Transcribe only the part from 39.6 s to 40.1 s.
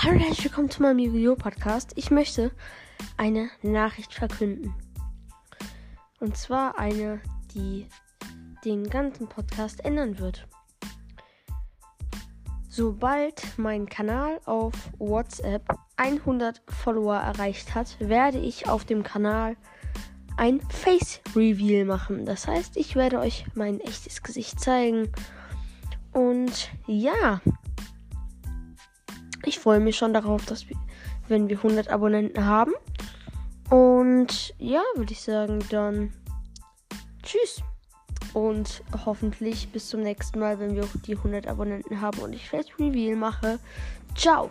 bis zum